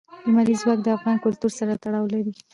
لمریز 0.27 0.59
ځواک 0.63 0.79
د 0.83 0.87
افغان 0.97 1.17
کلتور 1.25 1.51
سره 1.59 1.79
تړاو 1.83 2.11
لري. 2.13 2.33